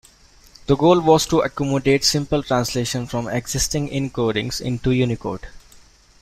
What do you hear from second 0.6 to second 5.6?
The goal was to accommodate simple translation from existing encodings into Unicode.